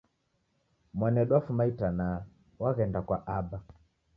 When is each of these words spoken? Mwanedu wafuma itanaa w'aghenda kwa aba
Mwanedu 0.97 1.31
wafuma 1.35 1.63
itanaa 1.71 2.17
w'aghenda 2.59 2.99
kwa 3.07 3.17
aba 3.37 3.57